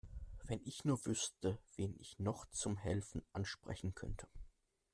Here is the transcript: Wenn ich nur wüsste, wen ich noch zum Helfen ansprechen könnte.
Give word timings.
Wenn 0.45 0.61
ich 0.63 0.83
nur 0.83 1.05
wüsste, 1.05 1.59
wen 1.75 1.95
ich 1.99 2.17
noch 2.17 2.47
zum 2.49 2.75
Helfen 2.75 3.21
ansprechen 3.33 3.93
könnte. 3.93 4.27